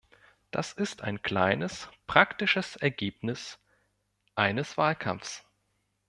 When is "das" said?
0.49-0.73